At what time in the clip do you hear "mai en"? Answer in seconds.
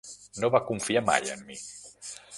1.11-1.47